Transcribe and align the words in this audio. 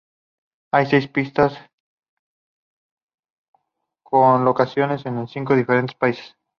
Hay 0.71 0.87
seis 0.87 1.07
pistas 1.07 1.55
con 4.01 4.45
locaciones 4.45 5.05
en 5.05 5.27
cinco 5.27 5.55
diferentes 5.55 5.95
países. 5.95 6.35